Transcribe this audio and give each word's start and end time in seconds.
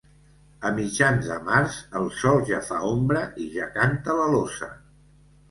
A 0.69 0.69
mitjans 0.77 1.29
de 1.31 1.37
març 1.49 1.77
el 1.99 2.09
sol 2.21 2.41
ja 2.49 2.63
fa 2.71 2.81
ombra 2.93 3.23
i 3.45 3.47
ja 3.59 3.69
canta 3.77 4.19
l'alosa. 4.23 4.73